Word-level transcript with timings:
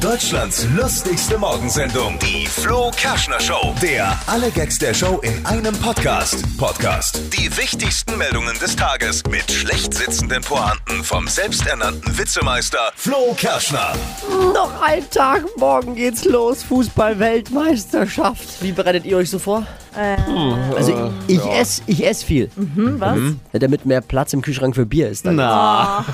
Deutschlands 0.00 0.64
lustigste 0.76 1.38
Morgensendung, 1.38 2.18
die 2.20 2.46
Flo 2.46 2.90
Kerschner 2.94 3.40
Show. 3.40 3.74
Der 3.82 4.16
alle 4.26 4.50
Gags 4.50 4.78
der 4.78 4.94
Show 4.94 5.18
in 5.22 5.44
einem 5.44 5.74
Podcast. 5.80 6.44
Podcast. 6.56 7.20
Die 7.36 7.54
wichtigsten 7.56 8.16
Meldungen 8.16 8.56
des 8.58 8.76
Tages 8.76 9.24
mit 9.28 9.50
schlecht 9.50 9.94
sitzenden 9.94 10.42
Pointen 10.42 11.02
vom 11.02 11.26
selbsternannten 11.26 12.16
Witzemeister 12.16 12.92
Flo 12.94 13.34
Kerschner. 13.36 13.94
Noch 14.54 14.80
ein 14.82 15.08
Tag, 15.10 15.44
morgen 15.56 15.96
geht's 15.96 16.24
los. 16.24 16.62
Fußball-Weltmeisterschaft. 16.62 18.62
Wie 18.62 18.70
bereitet 18.72 19.04
ihr 19.04 19.16
euch 19.16 19.30
so 19.30 19.40
vor? 19.40 19.66
Also 20.76 21.10
ich, 21.26 21.36
ich 21.36 21.44
esse 21.44 21.82
ich 21.86 22.06
ess 22.06 22.22
viel, 22.22 22.50
Hm, 22.54 23.00
was? 23.00 23.18
ja, 23.52 23.58
damit 23.58 23.84
mehr 23.84 24.00
Platz 24.00 24.32
im 24.32 24.42
Kühlschrank 24.42 24.74
für 24.74 24.86
Bier 24.86 25.08
ist. 25.08 25.26
Dann. 25.26 25.36
Na, 25.36 26.04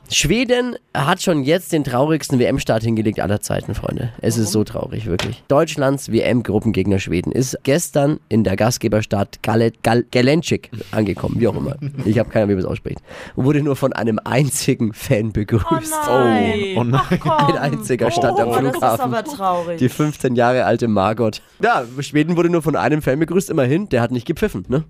Schweden 0.10 0.76
hat 0.94 1.22
schon 1.22 1.42
jetzt 1.42 1.72
den 1.72 1.82
traurigsten 1.84 2.38
WM-Start 2.38 2.82
hingelegt 2.82 3.18
aller 3.20 3.40
Zeiten, 3.40 3.74
Freunde. 3.74 4.10
Es 4.20 4.36
ist 4.36 4.52
so 4.52 4.62
traurig, 4.64 5.06
wirklich. 5.06 5.42
Deutschlands 5.48 6.12
WM-Gruppengegner 6.12 6.98
Schweden 7.00 7.32
ist 7.32 7.58
gestern 7.64 8.20
in 8.28 8.44
der 8.44 8.56
Gastgeberstadt 8.56 9.42
Gale, 9.42 9.72
Gal, 9.82 10.04
Galencik 10.12 10.70
angekommen, 10.92 11.36
wie 11.40 11.48
auch 11.48 11.56
immer. 11.56 11.76
Ich 12.04 12.18
habe 12.18 12.28
keine 12.30 12.44
Ahnung, 12.44 12.50
wie 12.50 12.54
man 12.62 12.64
es 12.64 12.70
ausspricht. 12.70 12.98
Und 13.34 13.44
wurde 13.44 13.62
nur 13.62 13.74
von 13.76 13.92
einem 13.92 14.20
einzigen 14.24 14.92
Fan 14.92 15.32
begrüßt. 15.32 15.92
nein. 16.06 16.52
oh 16.76 16.84
nein. 16.84 17.02
Ein 17.24 17.58
einziger 17.58 18.10
stand 18.10 18.38
am 18.38 18.48
Oh, 18.48 18.52
das 18.52 18.62
ist 18.64 18.70
Flughafen. 18.78 19.00
aber 19.14 19.24
traurig. 19.24 19.78
Die 19.78 19.88
15 19.88 20.36
Jahre 20.36 20.64
alte 20.64 20.86
Margot. 20.86 21.42
Ja, 21.62 21.84
Schweden 22.00 22.36
wurde 22.36 22.43
nur 22.48 22.62
von 22.62 22.76
einem 22.76 23.02
Fan 23.02 23.18
begrüßt, 23.18 23.50
immerhin. 23.50 23.88
Der 23.88 24.00
hat 24.02 24.10
nicht 24.12 24.26
gepfiffen, 24.26 24.64
ne? 24.68 24.84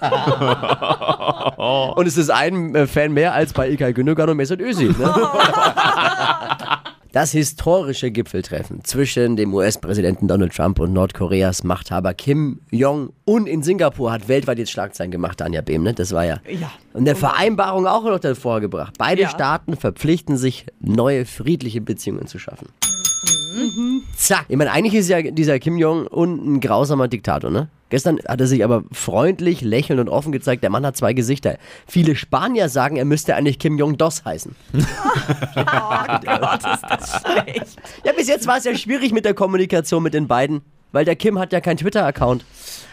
und 1.96 2.06
es 2.06 2.16
ist 2.16 2.30
ein 2.30 2.74
äh, 2.74 2.86
Fan 2.86 3.12
mehr 3.12 3.34
als 3.34 3.52
bei 3.52 3.68
Ilkay 3.68 3.92
Gündogan 3.92 4.28
und 4.30 4.36
Mesut 4.36 4.60
Özil, 4.60 4.94
ne? 4.98 5.14
Das 7.12 7.32
historische 7.32 8.12
Gipfeltreffen 8.12 8.84
zwischen 8.84 9.34
dem 9.34 9.52
US-Präsidenten 9.52 10.28
Donald 10.28 10.54
Trump 10.54 10.78
und 10.78 10.92
Nordkoreas 10.92 11.64
Machthaber 11.64 12.14
Kim 12.14 12.60
Jong-un 12.70 13.48
in 13.48 13.64
Singapur 13.64 14.12
hat 14.12 14.28
weltweit 14.28 14.58
jetzt 14.60 14.70
Schlagzeilen 14.70 15.10
gemacht, 15.10 15.42
Anja 15.42 15.60
Behm, 15.60 15.82
ne? 15.82 15.92
Das 15.92 16.12
war 16.12 16.24
ja. 16.24 16.36
Ja. 16.48 16.70
Und 16.92 17.06
der 17.06 17.16
Vereinbarung 17.16 17.88
auch 17.88 18.04
noch 18.04 18.20
davor 18.20 18.60
gebracht. 18.60 18.94
Beide 18.96 19.22
Ja. 19.22 19.28
Staaten 19.28 19.76
verpflichten 19.76 20.36
sich, 20.36 20.66
neue 20.78 21.24
friedliche 21.24 21.80
Beziehungen 21.80 22.28
zu 22.28 22.38
schaffen. 22.38 22.68
Zack. 24.20 24.44
Ich 24.48 24.56
meine, 24.58 24.70
eigentlich 24.70 24.94
ist 24.94 25.08
ja 25.08 25.22
dieser 25.22 25.58
Kim 25.58 25.78
Jong-un 25.78 26.56
ein 26.56 26.60
grausamer 26.60 27.08
Diktator, 27.08 27.50
ne? 27.50 27.70
Gestern 27.88 28.18
hat 28.28 28.38
er 28.38 28.46
sich 28.46 28.62
aber 28.62 28.84
freundlich, 28.92 29.62
lächelnd 29.62 29.98
und 29.98 30.10
offen 30.10 30.30
gezeigt. 30.30 30.62
Der 30.62 30.68
Mann 30.68 30.84
hat 30.84 30.94
zwei 30.94 31.14
Gesichter. 31.14 31.56
Viele 31.86 32.14
Spanier 32.14 32.68
sagen, 32.68 32.96
er 32.96 33.06
müsste 33.06 33.34
eigentlich 33.34 33.58
Kim 33.58 33.78
Jong-dos 33.78 34.26
heißen. 34.26 34.54
Gott, 34.74 34.84
ist 35.54 36.84
das 36.86 37.22
schlecht. 37.22 37.76
Ja, 38.04 38.12
bis 38.12 38.28
jetzt 38.28 38.46
war 38.46 38.58
es 38.58 38.64
ja 38.64 38.76
schwierig 38.76 39.12
mit 39.12 39.24
der 39.24 39.32
Kommunikation 39.32 40.02
mit 40.02 40.12
den 40.12 40.28
beiden, 40.28 40.60
weil 40.92 41.06
der 41.06 41.16
Kim 41.16 41.38
hat 41.38 41.54
ja 41.54 41.62
keinen 41.62 41.78
Twitter-Account. 41.78 42.44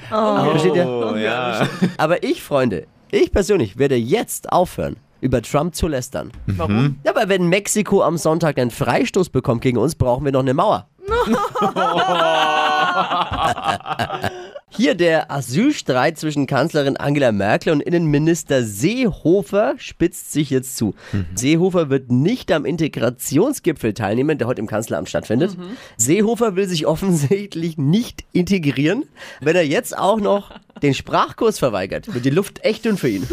Versteht 0.08 0.76
ihr? 0.76 0.88
Oh, 0.88 1.14
ja. 1.18 1.68
Aber 1.98 2.24
ich, 2.24 2.42
Freunde, 2.42 2.88
ich 3.12 3.34
persönlich 3.34 3.78
werde 3.78 3.98
jetzt 3.98 4.54
aufhören, 4.54 4.96
über 5.20 5.42
Trump 5.42 5.76
zu 5.76 5.90
lästern. 5.90 6.32
Warum? 6.46 7.00
Ja, 7.04 7.12
aber 7.12 7.28
wenn 7.28 7.48
Mexiko 7.50 8.02
am 8.02 8.18
Sonntag 8.18 8.58
einen 8.58 8.72
Freistoß 8.72 9.30
bekommt 9.30 9.62
gegen 9.62 9.78
uns, 9.78 9.96
brauchen 9.96 10.24
wir 10.24 10.32
noch 10.32 10.40
eine 10.40 10.54
Mauer. 10.54 10.88
Hier 14.70 14.96
der 14.96 15.32
Asylstreit 15.32 16.20
zwischen 16.20 16.46
Kanzlerin 16.46 16.98
Angela 16.98 17.32
Merkel 17.32 17.74
und 17.74 17.82
Innenminister 17.82 18.64
Seehofer 18.64 19.74
spitzt 19.78 20.32
sich 20.32 20.52
jetzt 20.52 20.78
zu. 20.78 20.94
Seehofer 21.34 21.90
wird 21.90 22.12
nicht 22.12 22.52
am 22.52 22.66
Integrationsgipfel 22.66 23.94
teilnehmen, 23.94 24.38
der 24.38 24.48
heute 24.48 24.62
im 24.62 24.68
Kanzleramt 24.68 25.10
stattfindet. 25.10 25.58
Seehofer 25.96 26.56
will 26.56 26.68
sich 26.68 26.86
offensichtlich 26.86 27.78
nicht 27.78 28.26
integrieren. 28.34 29.06
Wenn 29.42 29.56
er 29.56 29.66
jetzt 29.66 29.98
auch 29.98 30.20
noch 30.20 30.52
den 30.84 30.94
Sprachkurs 30.94 31.58
verweigert, 31.58 32.14
wird 32.14 32.26
die 32.26 32.30
Luft 32.30 32.64
echt 32.64 32.86
dünn 32.86 32.98
für 32.98 33.10
ihn. 33.10 33.28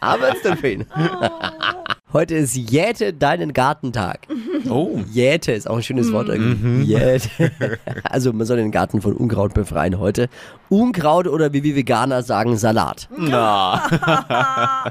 Aber 0.00 0.36
es 0.36 0.42
dünn 0.42 0.56
für 0.56 0.70
ihn. 0.70 0.86
Heute 2.12 2.36
ist 2.36 2.54
Jäte 2.54 3.12
deinen 3.12 3.52
Gartentag. 3.52 4.20
Oh. 4.68 4.98
Jäte 5.12 5.52
ist 5.52 5.70
auch 5.70 5.76
ein 5.76 5.82
schönes 5.84 6.12
Wort 6.12 6.28
irgendwie. 6.28 6.82
Jäte. 6.82 7.52
Also 8.02 8.32
man 8.32 8.46
soll 8.48 8.56
den 8.56 8.72
Garten 8.72 9.00
von 9.00 9.12
Unkraut 9.12 9.54
befreien 9.54 10.00
heute. 10.00 10.28
Unkraut 10.68 11.28
oder 11.28 11.52
wie 11.52 11.62
wir 11.62 11.76
Veganer 11.76 12.24
sagen, 12.24 12.56
Salat. 12.56 13.08
Na. 13.16 13.80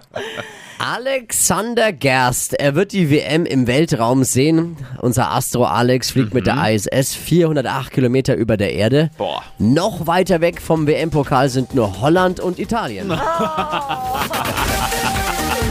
Alexander 0.79 1.91
Gerst, 1.91 2.53
er 2.53 2.75
wird 2.75 2.93
die 2.93 3.09
WM 3.09 3.45
im 3.45 3.67
Weltraum 3.67 4.23
sehen. 4.23 4.77
Unser 5.01 5.31
Astro 5.31 5.65
Alex 5.65 6.11
fliegt 6.11 6.33
mit 6.33 6.47
der 6.47 6.71
ISS 6.71 7.13
408 7.15 7.91
Kilometer 7.91 8.35
über 8.35 8.55
der 8.55 8.73
Erde. 8.73 9.09
Boah. 9.17 9.43
Noch 9.57 10.07
weiter 10.07 10.39
weg 10.39 10.61
vom 10.61 10.87
WM-Pokal 10.87 11.49
sind 11.49 11.75
nur 11.75 11.99
Holland 11.99 12.39
und 12.39 12.59
Italien. 12.59 13.11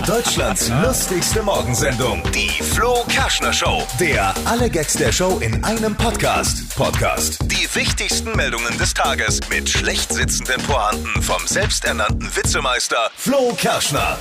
Deutschlands 0.07 0.71
lustigste 0.83 1.43
Morgensendung, 1.43 2.23
die 2.35 2.51
Flo 2.63 3.05
Kerschner 3.09 3.55
Show. 3.55 3.83
Der 3.99 4.35
alle 4.45 4.69
Gags 4.69 4.95
der 4.95 5.13
Show 5.13 5.39
in 5.39 5.65
einem 5.65 5.97
Podcast. 5.97 6.77
Podcast. 6.77 7.39
Die 7.45 7.67
wichtigsten 7.75 8.37
Meldungen 8.37 8.77
des 8.77 8.93
Tages 8.93 9.41
mit 9.49 9.69
schlecht 9.69 10.13
sitzenden 10.13 10.61
Pointen 10.63 11.23
vom 11.23 11.47
selbsternannten 11.47 12.37
Witzemeister 12.37 13.11
Flo 13.17 13.55
Kerschner. 13.57 14.19